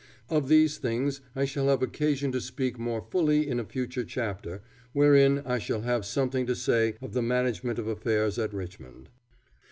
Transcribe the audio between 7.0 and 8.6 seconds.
of the management of affairs at